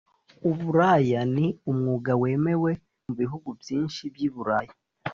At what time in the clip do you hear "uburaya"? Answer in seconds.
0.49-1.21